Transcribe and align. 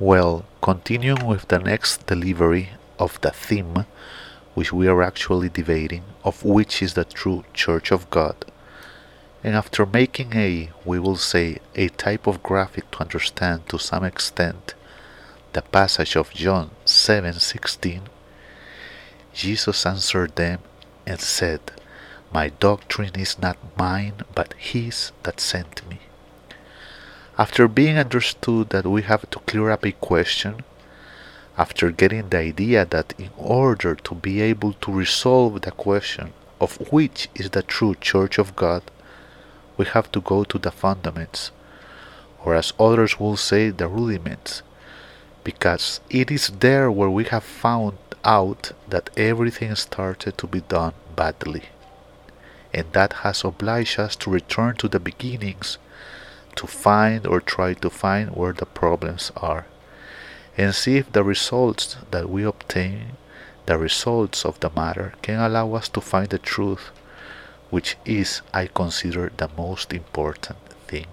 Well, 0.00 0.44
continuing 0.60 1.24
with 1.24 1.46
the 1.46 1.60
next 1.60 2.06
delivery 2.06 2.70
of 2.98 3.20
the 3.20 3.30
theme 3.30 3.86
which 4.54 4.72
we 4.72 4.88
are 4.88 5.04
actually 5.04 5.48
debating, 5.48 6.02
of 6.24 6.42
which 6.44 6.82
is 6.82 6.94
the 6.94 7.04
true 7.04 7.44
Church 7.54 7.92
of 7.92 8.10
God, 8.10 8.34
and 9.44 9.54
after 9.54 9.86
making 9.86 10.34
a, 10.34 10.70
we 10.84 10.98
will 10.98 11.14
say, 11.14 11.58
a 11.76 11.90
type 11.90 12.26
of 12.26 12.42
graphic 12.42 12.90
to 12.90 13.02
understand 13.02 13.68
to 13.68 13.78
some 13.78 14.02
extent 14.02 14.74
the 15.52 15.62
passage 15.62 16.16
of 16.16 16.32
John 16.32 16.72
7:16, 16.84 18.08
Jesus 19.32 19.86
answered 19.86 20.34
them 20.34 20.58
and 21.06 21.20
said, 21.20 21.60
My 22.32 22.48
doctrine 22.48 23.14
is 23.14 23.38
not 23.38 23.58
mine, 23.78 24.22
but 24.34 24.54
his 24.58 25.12
that 25.22 25.38
sent 25.38 25.88
me. 25.88 26.00
After 27.36 27.66
being 27.66 27.98
understood 27.98 28.70
that 28.70 28.86
we 28.86 29.02
have 29.02 29.28
to 29.30 29.40
clear 29.40 29.70
up 29.70 29.84
a 29.84 29.90
question, 29.90 30.62
after 31.58 31.90
getting 31.90 32.28
the 32.28 32.38
idea 32.38 32.84
that 32.86 33.12
in 33.18 33.30
order 33.36 33.96
to 33.96 34.14
be 34.14 34.40
able 34.40 34.74
to 34.74 34.92
resolve 34.92 35.62
the 35.62 35.72
question 35.72 36.32
of 36.60 36.76
which 36.92 37.28
is 37.34 37.50
the 37.50 37.62
true 37.62 37.96
Church 37.96 38.38
of 38.38 38.54
God, 38.54 38.82
we 39.76 39.84
have 39.86 40.12
to 40.12 40.20
go 40.20 40.44
to 40.44 40.58
the 40.58 40.70
fundaments, 40.70 41.50
or 42.44 42.54
as 42.54 42.72
others 42.78 43.18
will 43.18 43.36
say, 43.36 43.70
the 43.70 43.88
rudiments, 43.88 44.62
because 45.42 46.00
it 46.08 46.30
is 46.30 46.52
there 46.60 46.88
where 46.88 47.10
we 47.10 47.24
have 47.24 47.42
found 47.42 47.98
out 48.24 48.70
that 48.88 49.10
everything 49.16 49.74
started 49.74 50.38
to 50.38 50.46
be 50.46 50.60
done 50.60 50.94
badly. 51.16 51.64
And 52.72 52.92
that 52.92 53.12
has 53.24 53.42
obliged 53.42 53.98
us 53.98 54.14
to 54.16 54.30
return 54.30 54.76
to 54.76 54.88
the 54.88 55.00
beginnings 55.00 55.78
to 56.56 56.66
find 56.66 57.26
or 57.26 57.40
try 57.40 57.74
to 57.74 57.90
find 57.90 58.30
where 58.30 58.52
the 58.52 58.66
problems 58.66 59.32
are 59.36 59.66
and 60.56 60.74
see 60.74 60.96
if 60.96 61.10
the 61.12 61.24
results 61.24 61.96
that 62.10 62.30
we 62.30 62.44
obtain, 62.44 63.16
the 63.66 63.78
results 63.78 64.44
of 64.44 64.60
the 64.60 64.70
matter, 64.70 65.14
can 65.22 65.40
allow 65.40 65.72
us 65.74 65.88
to 65.88 66.00
find 66.00 66.28
the 66.28 66.38
truth, 66.38 66.90
which 67.70 67.96
is, 68.04 68.42
I 68.52 68.66
consider, 68.66 69.32
the 69.36 69.50
most 69.56 69.92
important 69.92 70.58
thing. 70.86 71.06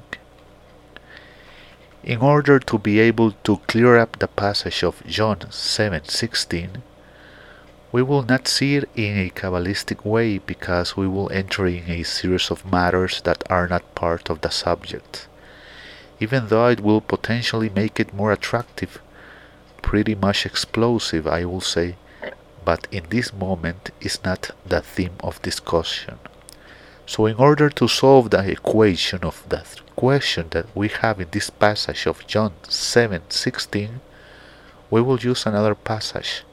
In 2.04 2.20
order 2.20 2.60
to 2.60 2.78
be 2.78 3.00
able 3.00 3.32
to 3.44 3.58
clear 3.68 3.98
up 3.98 4.20
the 4.20 4.28
passage 4.28 4.84
of 4.84 5.06
John 5.08 5.40
7:16, 5.50 6.82
we 7.92 8.02
will 8.02 8.24
not 8.24 8.48
see 8.48 8.76
it 8.76 8.90
in 8.96 9.18
a 9.18 9.30
Kabbalistic 9.30 10.06
way 10.06 10.38
because 10.38 10.96
we 10.96 11.08
will 11.08 11.32
enter 11.32 11.66
in 11.68 11.90
a 11.90 12.04
series 12.04 12.50
of 12.52 12.72
matters 12.72 13.22
that 13.24 13.44
are 13.50 13.68
not 13.68 13.96
part 13.96 14.30
of 14.30 14.42
the 14.42 14.50
subject 14.50 15.28
even 16.22 16.48
though 16.50 16.68
it 16.68 16.80
will 16.80 17.02
potentially 17.02 17.70
make 17.70 18.00
it 18.00 18.14
more 18.14 18.32
attractive, 18.32 19.02
pretty 19.82 20.14
much 20.14 20.46
explosive, 20.46 21.26
I 21.26 21.46
will 21.46 21.62
say, 21.62 21.96
but 22.64 22.88
in 22.92 23.06
this 23.10 23.34
moment 23.34 23.90
is 24.00 24.24
not 24.24 24.52
the 24.64 24.82
theme 24.82 25.16
of 25.22 25.42
discussion. 25.42 26.20
So 27.08 27.26
in 27.26 27.38
order 27.38 27.72
to 27.72 27.88
solve 27.88 28.30
the 28.30 28.48
equation 28.48 29.24
of 29.24 29.44
the 29.50 29.66
question 29.96 30.46
that 30.52 30.68
we 30.76 30.90
have 30.90 31.20
in 31.20 31.30
this 31.32 31.50
passage 31.50 32.06
of 32.06 32.28
John 32.28 32.54
7:16, 32.70 34.00
we 34.92 35.02
will 35.02 35.20
use 35.32 35.48
another 35.48 35.74
passage 35.74 36.44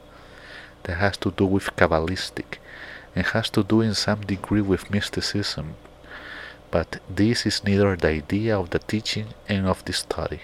that 0.83 0.97
has 0.97 1.15
to 1.17 1.29
do 1.29 1.45
with 1.45 1.75
Kabbalistic 1.77 2.57
and 3.15 3.25
has 3.27 3.51
to 3.51 3.61
do 3.63 3.81
in 3.81 3.93
some 3.93 4.21
degree 4.21 4.65
with 4.71 4.89
mysticism 4.89 5.75
but 6.71 6.99
this 7.09 7.45
is 7.45 7.63
neither 7.63 7.95
the 7.95 8.09
idea 8.09 8.57
of 8.57 8.69
the 8.69 8.79
teaching 8.79 9.27
and 9.47 9.67
of 9.67 9.83
the 9.85 9.93
study. 9.93 10.41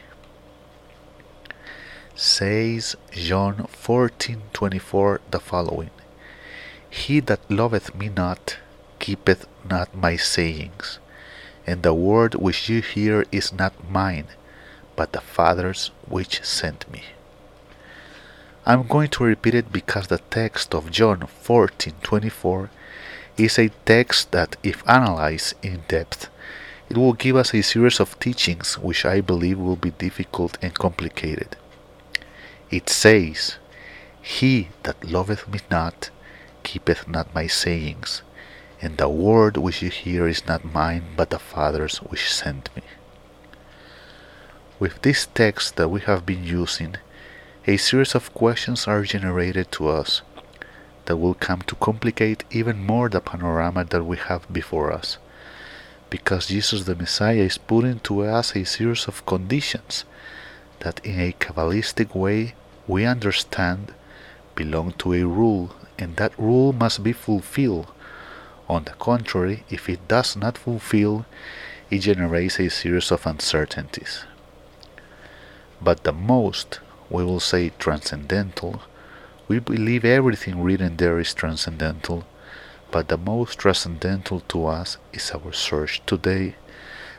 Says 2.16 2.96
John 3.12 3.68
14:24 3.68 5.20
the 5.32 5.40
following: 5.40 5.92
He 6.90 7.20
that 7.22 7.50
loveth 7.50 7.94
me 7.94 8.10
not 8.10 8.58
keepeth 9.00 9.46
not 9.70 9.94
my 9.94 10.16
sayings, 10.16 11.00
and 11.68 11.84
the 11.84 11.94
word 11.94 12.36
which 12.36 12.70
you 12.70 12.82
hear 12.82 13.26
is 13.32 13.52
not 13.52 13.90
mine, 13.90 14.28
but 14.96 15.12
the 15.12 15.22
Father's 15.22 15.92
which 16.08 16.44
sent 16.44 16.90
me. 16.92 17.04
I'm 18.66 18.88
going 18.88 19.10
to 19.10 19.24
repeat 19.24 19.54
it 19.54 19.72
because 19.72 20.08
the 20.08 20.24
text 20.32 20.74
of 20.74 20.90
John 20.90 21.20
14:24 21.20 22.70
is 23.38 23.60
a 23.60 23.70
text 23.86 24.32
that, 24.32 24.56
if 24.64 24.88
analyzed 24.88 25.54
in 25.62 25.84
depth, 25.88 26.30
it 26.90 26.98
will 26.98 27.14
give 27.14 27.36
us 27.36 27.54
a 27.54 27.62
series 27.62 28.00
of 28.00 28.20
teachings 28.20 28.78
which 28.78 29.06
I 29.06 29.22
believe 29.22 29.58
will 29.60 29.76
be 29.76 29.92
difficult 29.92 30.58
and 30.62 30.74
complicated. 30.74 31.58
It 32.70 32.90
says, 32.90 33.56
He 34.22 34.70
that 34.84 35.04
loveth 35.04 35.48
me 35.48 35.60
not 35.70 36.10
keepeth 36.64 37.08
not 37.08 37.34
my 37.34 37.48
sayings, 37.48 38.22
and 38.82 38.98
the 38.98 39.10
word 39.10 39.58
which 39.58 39.82
you 39.82 39.90
hear 39.90 40.28
is 40.28 40.46
not 40.48 40.66
mine, 40.66 41.04
but 41.16 41.30
the 41.30 41.40
Father's 41.40 41.98
which 41.98 42.34
sent 42.34 42.76
me. 42.76 42.84
With 44.80 45.02
this 45.02 45.28
text 45.34 45.78
that 45.78 45.90
we 45.90 46.02
have 46.02 46.26
been 46.26 46.44
using, 46.44 46.96
a 47.68 47.78
series 47.78 48.14
of 48.14 48.34
questions 48.34 48.88
are 48.88 49.04
generated 49.04 49.72
to 49.74 49.88
us 49.88 50.22
that 51.06 51.18
will 51.18 51.34
come 51.34 51.62
to 51.64 51.76
complicate 51.76 52.44
even 52.52 52.86
more 52.86 53.10
the 53.10 53.22
panorama 53.22 53.86
that 53.86 54.04
we 54.04 54.18
have 54.18 54.52
before 54.52 54.92
us. 54.92 55.18
Because 56.10 56.48
Jesus 56.48 56.84
the 56.84 56.96
Messiah 56.96 57.36
is 57.36 57.58
putting 57.58 58.00
to 58.02 58.24
us 58.24 58.56
a 58.56 58.64
series 58.66 59.08
of 59.08 59.26
conditions 59.26 60.06
that, 60.80 61.04
in 61.06 61.20
a 61.20 61.34
Kabbalistic 61.34 62.16
way, 62.16 62.54
we 62.88 63.06
understand 63.06 63.94
belong 64.56 64.94
to 64.94 65.14
a 65.14 65.24
rule, 65.24 65.76
and 65.98 66.16
that 66.16 66.38
rule 66.40 66.74
must 66.74 67.04
be 67.04 67.14
fulfilled. 67.14 67.92
On 68.68 68.84
the 68.84 68.94
contrary, 68.94 69.64
if 69.70 69.90
it 69.90 70.08
does 70.08 70.36
not 70.36 70.58
fulfill, 70.58 71.26
it 71.92 72.00
generates 72.00 72.60
a 72.60 72.70
series 72.70 73.12
of 73.12 73.28
uncertainties. 73.28 74.26
But 75.82 76.04
the 76.04 76.14
most, 76.14 76.80
we 77.10 77.24
will 77.24 77.40
say, 77.40 77.72
transcendental, 77.78 78.82
we 79.48 79.60
believe 79.60 80.04
everything 80.04 80.64
written 80.64 80.98
there 80.98 81.20
is 81.20 81.34
transcendental, 81.34 82.26
but 82.90 83.08
the 83.10 83.18
most 83.18 83.60
transcendental 83.60 84.40
to 84.42 84.66
us 84.66 84.98
is 85.14 85.32
our 85.32 85.54
search 85.54 86.02
today 86.06 86.56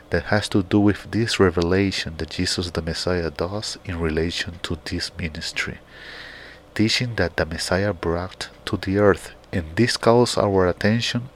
that 0.09 0.23
has 0.23 0.49
to 0.49 0.63
do 0.63 0.79
with 0.79 1.11
this 1.11 1.39
revelation 1.39 2.15
that 2.17 2.31
Jesus 2.31 2.71
the 2.71 2.81
Messiah 2.81 3.31
does 3.31 3.77
in 3.85 3.99
relation 3.99 4.59
to 4.63 4.77
this 4.85 5.11
ministry, 5.17 5.79
teaching 6.75 7.15
that 7.15 7.37
the 7.37 7.45
Messiah 7.45 7.93
brought 7.93 8.49
to 8.65 8.77
the 8.77 8.97
earth. 8.97 9.31
And 9.51 9.75
this 9.75 9.95
calls 9.95 10.37
our 10.37 10.67
attention 10.67 11.29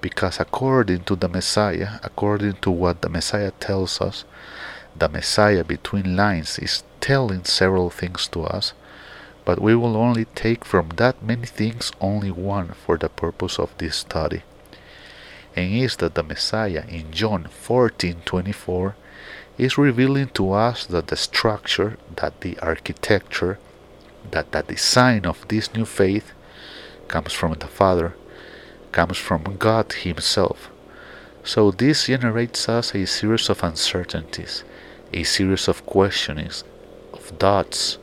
because 0.00 0.38
according 0.38 1.02
to 1.04 1.16
the 1.16 1.28
Messiah, 1.28 1.98
according 2.04 2.54
to 2.62 2.70
what 2.70 3.02
the 3.02 3.08
Messiah 3.08 3.50
tells 3.58 4.00
us, 4.00 4.24
the 4.96 5.08
Messiah 5.08 5.64
between 5.64 6.16
lines 6.16 6.58
is 6.58 6.84
telling 7.00 7.44
several 7.44 7.90
things 7.90 8.28
to 8.28 8.44
us 8.44 8.72
but 9.48 9.62
we 9.62 9.74
will 9.74 9.96
only 9.96 10.26
take 10.34 10.62
from 10.62 10.90
that 10.96 11.22
many 11.22 11.46
things 11.46 11.90
only 12.02 12.30
one 12.30 12.68
for 12.84 12.98
the 12.98 13.08
purpose 13.08 13.58
of 13.58 13.72
this 13.78 13.96
study. 13.96 14.42
And 15.56 15.72
is 15.72 15.96
that 15.96 16.16
the 16.16 16.22
Messiah 16.22 16.84
in 16.86 17.12
John 17.12 17.44
14:24 17.44 18.94
is 19.56 19.78
revealing 19.78 20.28
to 20.34 20.52
us 20.52 20.84
that 20.84 21.06
the 21.06 21.16
structure, 21.16 21.96
that 22.16 22.42
the 22.42 22.58
architecture, 22.58 23.58
that 24.32 24.52
the 24.52 24.62
design 24.64 25.24
of 25.24 25.48
this 25.48 25.72
new 25.72 25.86
faith 25.86 26.32
comes 27.12 27.32
from 27.32 27.54
the 27.54 27.72
Father, 27.80 28.12
comes 28.92 29.16
from 29.16 29.56
God 29.56 29.86
Himself. 30.04 30.68
So 31.42 31.70
this 31.70 32.04
generates 32.04 32.68
us 32.68 32.94
a 32.94 33.06
series 33.06 33.48
of 33.48 33.64
uncertainties, 33.64 34.62
a 35.14 35.22
series 35.22 35.68
of 35.68 35.86
questionings, 35.86 36.64
of 37.14 37.38
doubts, 37.38 37.96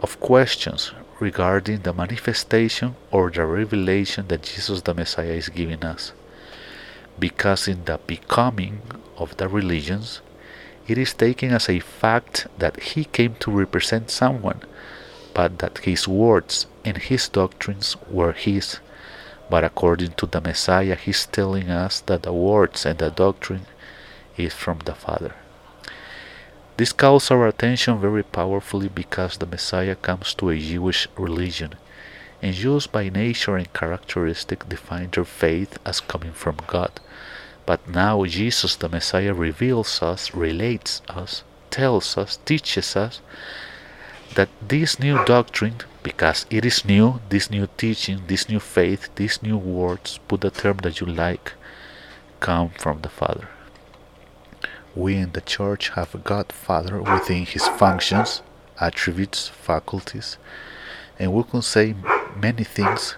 of 0.00 0.18
questions 0.20 0.92
regarding 1.18 1.82
the 1.82 1.92
manifestation 1.92 2.96
or 3.10 3.30
the 3.30 3.44
revelation 3.44 4.26
that 4.28 4.42
Jesus 4.42 4.82
the 4.82 4.94
Messiah 4.94 5.32
is 5.32 5.48
giving 5.50 5.84
us. 5.84 6.12
Because 7.18 7.68
in 7.68 7.84
the 7.84 8.00
becoming 8.06 8.80
of 9.18 9.36
the 9.36 9.46
religions, 9.46 10.22
it 10.88 10.96
is 10.96 11.12
taken 11.12 11.52
as 11.52 11.68
a 11.68 11.80
fact 11.80 12.46
that 12.58 12.80
he 12.80 13.04
came 13.04 13.34
to 13.40 13.50
represent 13.50 14.10
someone, 14.10 14.62
but 15.34 15.58
that 15.58 15.78
his 15.78 16.08
words 16.08 16.66
and 16.84 16.96
his 16.96 17.28
doctrines 17.28 17.96
were 18.10 18.32
his. 18.32 18.80
But 19.50 19.64
according 19.64 20.12
to 20.12 20.26
the 20.26 20.40
Messiah, 20.40 20.94
he's 20.94 21.26
telling 21.26 21.70
us 21.70 22.00
that 22.00 22.22
the 22.22 22.32
words 22.32 22.86
and 22.86 22.98
the 22.98 23.10
doctrine 23.10 23.66
is 24.36 24.54
from 24.54 24.78
the 24.84 24.94
Father. 24.94 25.34
This 26.80 26.94
calls 26.94 27.30
our 27.30 27.46
attention 27.46 28.00
very 28.00 28.22
powerfully 28.22 28.88
because 28.88 29.36
the 29.36 29.44
Messiah 29.44 29.94
comes 29.94 30.32
to 30.32 30.48
a 30.48 30.58
Jewish 30.58 31.08
religion, 31.14 31.74
and 32.40 32.54
Jews 32.54 32.86
by 32.86 33.10
nature 33.10 33.54
and 33.58 33.70
characteristic 33.74 34.66
define 34.66 35.10
their 35.10 35.26
faith 35.26 35.76
as 35.84 36.00
coming 36.00 36.32
from 36.32 36.56
God. 36.66 36.92
But 37.66 37.86
now 37.86 38.24
Jesus 38.24 38.76
the 38.76 38.88
Messiah 38.88 39.34
reveals 39.34 40.02
us, 40.02 40.32
relates 40.32 41.02
us, 41.06 41.44
tells 41.70 42.16
us, 42.16 42.38
teaches 42.46 42.96
us 42.96 43.20
that 44.34 44.48
this 44.66 44.98
new 44.98 45.22
doctrine, 45.26 45.80
because 46.02 46.46
it 46.48 46.64
is 46.64 46.86
new, 46.86 47.20
this 47.28 47.50
new 47.50 47.68
teaching, 47.76 48.22
this 48.26 48.48
new 48.48 48.58
faith, 48.58 49.14
these 49.16 49.42
new 49.42 49.58
words, 49.58 50.18
put 50.28 50.40
the 50.40 50.50
term 50.50 50.78
that 50.78 50.98
you 50.98 51.06
like, 51.06 51.52
come 52.40 52.70
from 52.70 53.02
the 53.02 53.10
Father. 53.10 53.48
We 54.96 55.16
in 55.16 55.32
the 55.32 55.40
Church 55.40 55.90
have 55.90 56.14
a 56.14 56.18
God 56.18 56.52
Father 56.52 57.00
within 57.00 57.46
His 57.46 57.68
functions, 57.68 58.42
attributes, 58.80 59.48
faculties, 59.48 60.36
and 61.18 61.32
we 61.32 61.42
can 61.44 61.62
say 61.62 61.94
many 62.36 62.64
things. 62.64 63.16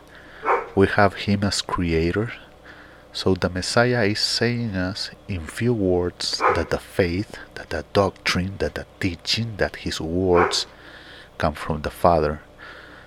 We 0.74 0.86
have 0.86 1.14
Him 1.14 1.44
as 1.44 1.62
Creator, 1.62 2.32
so 3.14 3.34
the 3.34 3.50
Messiah 3.50 4.04
is 4.04 4.20
saying 4.20 4.74
us 4.74 5.10
in 5.28 5.46
few 5.46 5.74
words 5.74 6.38
that 6.54 6.70
the 6.70 6.78
faith, 6.78 7.36
that 7.56 7.69
the 7.69 7.84
doctrine, 7.92 8.56
that 8.58 8.74
the 8.74 8.86
teaching, 9.00 9.56
that 9.58 9.76
his 9.76 10.00
words 10.00 10.66
come 11.36 11.52
from 11.52 11.82
the 11.82 11.90
Father. 11.90 12.40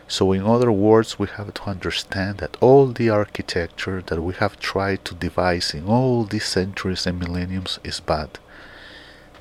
So 0.07 0.31
in 0.31 0.43
other 0.43 0.71
words, 0.71 1.17
we 1.17 1.25
have 1.27 1.51
to 1.55 1.63
understand 1.63 2.37
that 2.37 2.55
all 2.61 2.85
the 2.87 3.09
architecture 3.09 4.03
that 4.05 4.21
we 4.21 4.35
have 4.35 4.59
tried 4.59 5.03
to 5.05 5.15
devise 5.15 5.73
in 5.73 5.87
all 5.87 6.23
these 6.23 6.45
centuries 6.45 7.07
and 7.07 7.19
millenniums 7.19 7.79
is 7.83 7.99
bad. 7.99 8.37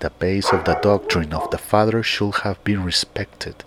The 0.00 0.10
base 0.10 0.52
of 0.52 0.64
the 0.64 0.74
doctrine 0.82 1.32
of 1.32 1.50
the 1.50 1.58
Father 1.58 2.02
should 2.02 2.36
have 2.36 2.62
been 2.64 2.84
respected. 2.84 3.64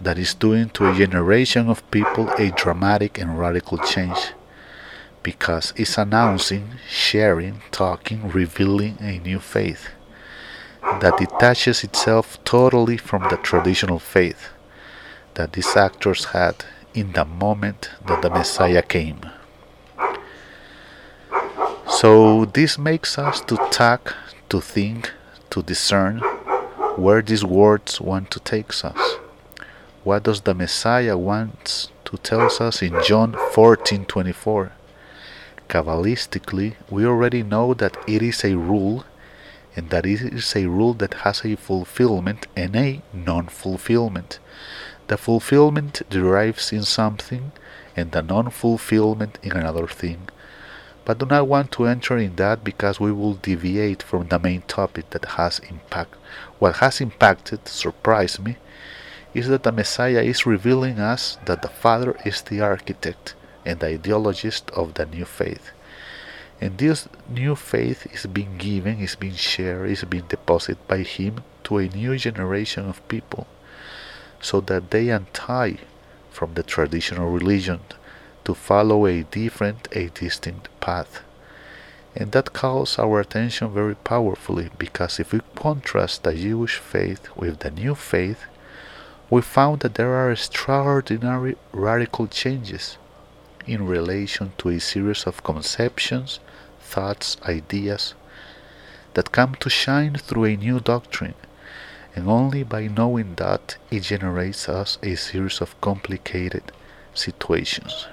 That 0.00 0.18
is 0.18 0.34
doing 0.34 0.70
to 0.70 0.90
a 0.90 0.94
generation 0.94 1.68
of 1.68 1.88
people 1.90 2.28
a 2.38 2.50
dramatic 2.50 3.18
and 3.18 3.38
radical 3.38 3.78
change 3.78 4.32
because 5.22 5.72
it's 5.76 5.96
announcing, 5.96 6.70
sharing, 6.88 7.62
talking, 7.70 8.28
revealing 8.28 8.98
a 9.00 9.18
new 9.18 9.38
faith 9.38 9.88
that 11.00 11.16
detaches 11.18 11.84
itself 11.84 12.42
totally 12.44 12.96
from 12.96 13.22
the 13.30 13.36
traditional 13.36 13.98
faith 13.98 14.50
that 15.34 15.52
these 15.52 15.76
actors 15.76 16.26
had 16.26 16.64
in 16.94 17.12
the 17.12 17.24
moment 17.24 17.90
that 18.06 18.20
the 18.22 18.30
Messiah 18.30 18.82
came. 18.82 19.20
So 21.88 22.46
this 22.46 22.78
makes 22.78 23.18
us 23.18 23.40
to 23.42 23.56
talk, 23.70 24.16
to 24.48 24.60
think, 24.60 25.12
to 25.52 25.62
discern 25.62 26.18
where 26.96 27.20
these 27.20 27.44
words 27.44 28.00
want 28.00 28.30
to 28.30 28.40
take 28.40 28.70
us. 28.84 29.18
What 30.02 30.22
does 30.22 30.40
the 30.40 30.54
Messiah 30.54 31.16
want 31.16 31.90
to 32.06 32.16
tell 32.16 32.40
us 32.40 32.82
in 32.82 32.94
John 33.04 33.34
14:24? 33.54 34.72
Kabbalistically, 35.68 36.74
we 36.90 37.04
already 37.04 37.42
know 37.42 37.74
that 37.74 37.96
it 38.06 38.22
is 38.22 38.44
a 38.44 38.56
rule 38.56 39.04
and 39.76 39.90
that 39.90 40.06
it 40.06 40.20
is 40.22 40.56
a 40.56 40.66
rule 40.66 40.94
that 40.94 41.14
has 41.24 41.44
a 41.44 41.56
fulfillment 41.56 42.46
and 42.56 42.74
a 42.74 43.02
non 43.12 43.46
fulfillment. 43.48 44.38
The 45.08 45.18
fulfillment 45.18 46.02
derives 46.08 46.72
in 46.72 46.84
something 46.84 47.52
and 47.94 48.12
the 48.12 48.22
non 48.22 48.48
fulfillment 48.50 49.38
in 49.42 49.52
another 49.52 49.86
thing. 49.86 50.28
But 51.04 51.18
do 51.18 51.26
not 51.26 51.48
want 51.48 51.72
to 51.72 51.86
enter 51.86 52.16
in 52.16 52.36
that 52.36 52.62
because 52.62 53.00
we 53.00 53.10
will 53.10 53.34
deviate 53.34 54.02
from 54.02 54.28
the 54.28 54.38
main 54.38 54.62
topic 54.62 55.10
that 55.10 55.24
has 55.36 55.58
impact. 55.68 56.14
What 56.58 56.76
has 56.76 57.00
impacted, 57.00 57.66
surprised 57.66 58.38
me, 58.44 58.56
is 59.34 59.48
that 59.48 59.64
the 59.64 59.72
Messiah 59.72 60.22
is 60.22 60.46
revealing 60.46 60.98
us 60.98 61.38
that 61.46 61.62
the 61.62 61.68
Father 61.68 62.16
is 62.24 62.42
the 62.42 62.60
architect 62.60 63.34
and 63.64 63.80
the 63.80 63.98
ideologist 63.98 64.70
of 64.70 64.94
the 64.94 65.06
new 65.06 65.24
faith. 65.24 65.70
And 66.60 66.78
this 66.78 67.08
new 67.28 67.56
faith 67.56 68.06
is 68.14 68.26
being 68.26 68.56
given, 68.58 69.00
is 69.00 69.16
being 69.16 69.34
shared, 69.34 69.90
is 69.90 70.04
being 70.04 70.26
deposited 70.28 70.86
by 70.86 70.98
him 70.98 71.42
to 71.64 71.78
a 71.78 71.88
new 71.88 72.16
generation 72.16 72.88
of 72.88 73.06
people 73.08 73.48
so 74.40 74.60
that 74.60 74.90
they 74.90 75.08
untie 75.08 75.78
from 76.30 76.54
the 76.54 76.62
traditional 76.62 77.30
religion 77.30 77.80
to 78.44 78.54
follow 78.54 79.06
a 79.06 79.22
different, 79.22 79.88
a 79.92 80.08
distinct 80.08 80.68
path. 80.80 81.22
And 82.14 82.32
that 82.32 82.52
calls 82.52 82.98
our 82.98 83.20
attention 83.20 83.72
very 83.72 83.94
powerfully 83.94 84.70
because 84.78 85.18
if 85.18 85.32
we 85.32 85.40
contrast 85.54 86.24
the 86.24 86.34
Jewish 86.34 86.76
faith 86.76 87.28
with 87.36 87.60
the 87.60 87.70
new 87.70 87.94
faith, 87.94 88.44
we 89.30 89.40
found 89.40 89.80
that 89.80 89.94
there 89.94 90.14
are 90.14 90.30
extraordinary 90.30 91.56
radical 91.72 92.26
changes 92.26 92.98
in 93.66 93.86
relation 93.86 94.52
to 94.58 94.68
a 94.68 94.80
series 94.80 95.24
of 95.24 95.42
conceptions, 95.42 96.40
thoughts, 96.80 97.36
ideas 97.44 98.14
that 99.14 99.32
come 99.32 99.54
to 99.54 99.70
shine 99.70 100.14
through 100.16 100.44
a 100.44 100.56
new 100.56 100.80
doctrine, 100.80 101.34
and 102.14 102.28
only 102.28 102.62
by 102.62 102.88
knowing 102.88 103.34
that 103.36 103.76
it 103.90 104.00
generates 104.00 104.68
us 104.68 104.98
a 105.02 105.14
series 105.14 105.60
of 105.60 105.80
complicated 105.80 106.72
situations. 107.14 108.06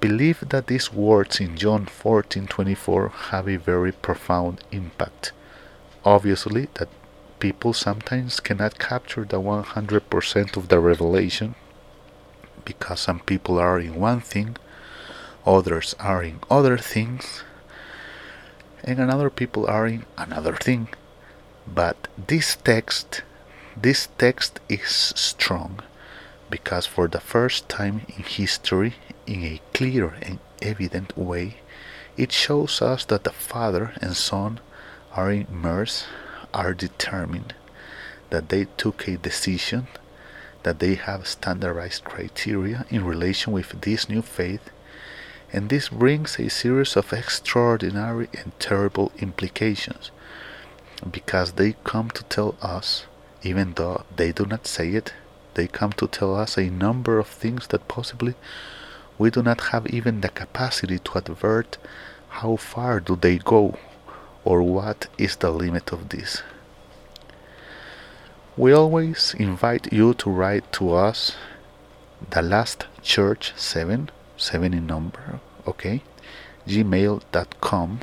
Believe 0.00 0.44
that 0.48 0.66
these 0.66 0.92
words 0.92 1.40
in 1.40 1.56
John 1.56 1.86
14:24 1.86 3.08
have 3.30 3.48
a 3.48 3.56
very 3.56 3.92
profound 3.92 4.62
impact. 4.70 5.32
Obviously, 6.04 6.68
that 6.74 6.88
people 7.38 7.72
sometimes 7.72 8.40
cannot 8.40 8.78
capture 8.78 9.24
the 9.24 9.40
100% 9.40 10.56
of 10.56 10.68
the 10.68 10.80
revelation 10.80 11.54
because 12.64 13.00
some 13.00 13.20
people 13.20 13.58
are 13.58 13.80
in 13.80 13.94
one 13.94 14.20
thing, 14.20 14.56
others 15.46 15.94
are 15.98 16.22
in 16.22 16.40
other 16.50 16.76
things, 16.76 17.42
and 18.84 18.98
another 18.98 19.30
people 19.30 19.66
are 19.66 19.86
in 19.86 20.04
another 20.18 20.56
thing. 20.56 20.88
But 21.66 22.08
this 22.16 22.56
text, 22.56 23.22
this 23.76 24.08
text 24.18 24.60
is 24.68 25.12
strong 25.16 25.80
because 26.50 26.86
for 26.86 27.08
the 27.08 27.20
first 27.20 27.68
time 27.68 28.02
in 28.16 28.22
history, 28.24 28.94
in 29.26 29.44
a 29.44 29.60
clear 29.74 30.16
and 30.22 30.38
evident 30.62 31.16
way, 31.16 31.58
it 32.16 32.32
shows 32.32 32.80
us 32.80 33.04
that 33.06 33.24
the 33.24 33.32
Father 33.32 33.92
and 34.00 34.16
Son 34.16 34.60
are 35.12 35.32
immersed, 35.32 36.06
are 36.54 36.74
determined, 36.74 37.54
that 38.30 38.48
they 38.48 38.66
took 38.76 39.06
a 39.06 39.16
decision 39.16 39.86
that 40.66 40.80
they 40.80 40.96
have 40.96 41.28
standardized 41.28 42.02
criteria 42.02 42.84
in 42.90 43.04
relation 43.04 43.52
with 43.52 43.80
this 43.82 44.08
new 44.08 44.20
faith, 44.20 44.70
and 45.52 45.68
this 45.68 45.88
brings 45.88 46.40
a 46.40 46.50
series 46.50 46.96
of 46.96 47.12
extraordinary 47.12 48.28
and 48.32 48.50
terrible 48.58 49.12
implications 49.18 50.10
because 51.08 51.52
they 51.52 51.76
come 51.84 52.10
to 52.10 52.24
tell 52.24 52.56
us, 52.60 53.06
even 53.44 53.74
though 53.74 54.04
they 54.16 54.32
do 54.32 54.44
not 54.44 54.66
say 54.66 54.88
it, 54.90 55.14
they 55.54 55.68
come 55.68 55.92
to 55.92 56.08
tell 56.08 56.34
us 56.34 56.58
a 56.58 56.68
number 56.68 57.20
of 57.20 57.28
things 57.28 57.68
that 57.68 57.86
possibly 57.86 58.34
we 59.18 59.30
do 59.30 59.42
not 59.42 59.60
have 59.72 59.86
even 59.86 60.20
the 60.20 60.28
capacity 60.28 60.98
to 60.98 61.18
advert 61.18 61.78
how 62.28 62.56
far 62.56 63.00
do 63.00 63.16
they 63.16 63.38
go 63.38 63.78
or 64.44 64.62
what 64.62 65.08
is 65.18 65.36
the 65.36 65.50
limit 65.50 65.92
of 65.92 66.10
this. 66.10 66.42
We 68.56 68.72
always 68.72 69.34
invite 69.38 69.92
you 69.92 70.14
to 70.14 70.30
write 70.30 70.72
to 70.74 70.94
us 70.94 71.36
the 72.30 72.42
last 72.42 72.86
church 73.02 73.52
7 73.56 74.10
7 74.38 74.74
in 74.74 74.86
number 74.86 75.40
okay 75.66 76.02
gmail.com 76.66 78.00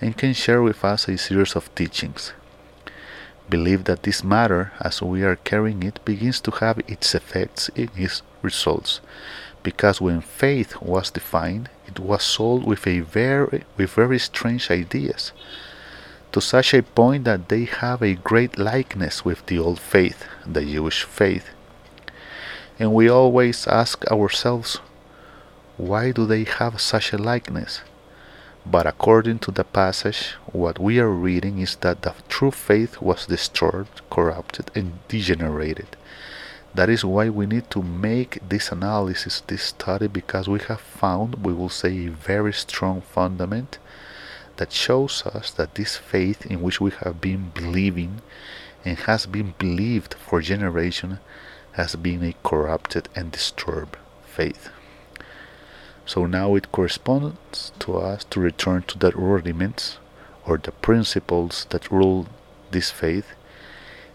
and 0.00 0.16
can 0.16 0.32
share 0.32 0.62
with 0.62 0.84
us 0.84 1.08
a 1.08 1.18
series 1.18 1.54
of 1.54 1.74
teachings 1.74 2.32
believe 3.50 3.84
that 3.84 4.04
this 4.04 4.22
matter, 4.22 4.72
as 4.80 5.02
we 5.02 5.22
are 5.24 5.36
carrying 5.36 5.82
it, 5.82 6.02
begins 6.04 6.40
to 6.40 6.52
have 6.52 6.78
its 6.86 7.14
effects 7.14 7.68
in 7.74 7.90
its 7.96 8.22
results. 8.40 9.00
Because 9.62 10.00
when 10.00 10.20
faith 10.22 10.80
was 10.80 11.10
defined, 11.10 11.68
it 11.86 11.98
was 11.98 12.22
sold 12.22 12.64
with 12.64 12.86
a 12.86 13.00
very 13.00 13.64
with 13.76 13.90
very 13.90 14.18
strange 14.18 14.70
ideas, 14.70 15.32
to 16.32 16.40
such 16.40 16.72
a 16.72 16.82
point 16.82 17.24
that 17.24 17.48
they 17.48 17.64
have 17.64 18.00
a 18.00 18.14
great 18.14 18.58
likeness 18.58 19.24
with 19.24 19.44
the 19.46 19.58
old 19.58 19.80
faith, 19.80 20.24
the 20.46 20.64
Jewish 20.64 21.02
faith. 21.02 21.50
And 22.78 22.94
we 22.94 23.10
always 23.10 23.66
ask 23.66 24.06
ourselves, 24.10 24.80
why 25.80 26.12
do 26.12 26.26
they 26.26 26.44
have 26.44 26.78
such 26.78 27.10
a 27.10 27.16
likeness? 27.16 27.80
But 28.66 28.86
according 28.86 29.38
to 29.40 29.50
the 29.50 29.64
passage, 29.64 30.34
what 30.52 30.78
we 30.78 30.98
are 30.98 31.08
reading 31.08 31.58
is 31.58 31.76
that 31.76 32.02
the 32.02 32.14
true 32.28 32.50
faith 32.50 33.00
was 33.00 33.24
destroyed, 33.24 33.88
corrupted, 34.10 34.70
and 34.74 34.98
degenerated. 35.08 35.96
That 36.74 36.90
is 36.90 37.02
why 37.02 37.30
we 37.30 37.46
need 37.46 37.70
to 37.70 37.82
make 37.82 38.38
this 38.46 38.70
analysis, 38.70 39.42
this 39.46 39.62
study, 39.62 40.06
because 40.06 40.48
we 40.48 40.58
have 40.68 40.82
found, 40.82 41.46
we 41.46 41.54
will 41.54 41.70
say, 41.70 42.06
a 42.06 42.10
very 42.10 42.52
strong 42.52 43.00
fundament 43.00 43.78
that 44.58 44.72
shows 44.72 45.24
us 45.24 45.50
that 45.52 45.76
this 45.76 45.96
faith 45.96 46.44
in 46.44 46.60
which 46.60 46.78
we 46.78 46.90
have 46.90 47.22
been 47.22 47.52
believing 47.54 48.20
and 48.84 48.98
has 48.98 49.24
been 49.24 49.54
believed 49.58 50.12
for 50.12 50.42
generations 50.42 51.18
has 51.72 51.96
been 51.96 52.22
a 52.22 52.34
corrupted 52.42 53.08
and 53.16 53.32
disturbed 53.32 53.96
faith. 54.26 54.68
So 56.12 56.26
now 56.26 56.56
it 56.56 56.72
corresponds 56.72 57.70
to 57.78 57.98
us 57.98 58.24
to 58.30 58.40
return 58.40 58.82
to 58.88 58.98
the 58.98 59.12
rudiments 59.12 59.98
or 60.44 60.58
the 60.58 60.72
principles 60.72 61.68
that 61.70 61.92
rule 61.92 62.26
this 62.72 62.90
faith 62.90 63.28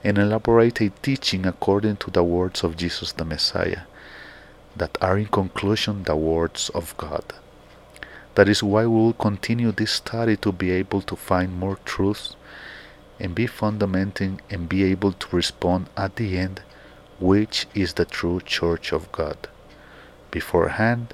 and 0.04 0.18
elaborate 0.18 0.82
a 0.82 0.90
teaching 0.90 1.46
according 1.46 1.96
to 2.04 2.12
the 2.12 2.22
words 2.22 2.66
of 2.66 2.75
Jesus 2.75 3.14
the 3.14 3.24
Messiah, 3.24 3.84
that 4.75 4.98
are 5.00 5.18
in 5.18 5.28
conclusion 5.28 6.04
the 6.04 6.18
words 6.18 6.70
of 6.75 6.98
God. 6.98 7.24
That 8.34 8.50
is 8.50 8.62
why 8.62 8.82
we 8.82 8.98
will 8.98 9.14
continue 9.14 9.72
this 9.72 9.92
study 9.92 10.36
to 10.36 10.52
be 10.52 10.72
able 10.72 11.02
to 11.04 11.16
find 11.16 11.58
more 11.58 11.78
truths 11.86 12.36
and 13.22 13.34
be 13.34 13.48
fundamenting 13.48 14.42
and 14.50 14.68
be 14.68 14.84
able 14.84 15.14
to 15.14 15.34
respond 15.34 15.88
at 15.96 16.18
the 16.18 16.38
end 16.38 16.62
which 17.22 17.68
is 17.74 17.94
the 17.94 18.04
true 18.04 18.42
church 18.42 18.92
of 18.92 19.10
God. 19.14 19.48
Beforehand, 20.30 21.14